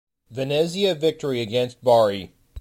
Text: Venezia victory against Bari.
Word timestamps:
Venezia 0.31 0.95
victory 0.95 1.41
against 1.41 1.83
Bari. 1.83 2.33